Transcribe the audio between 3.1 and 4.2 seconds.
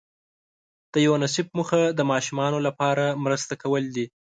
مرسته کول دي.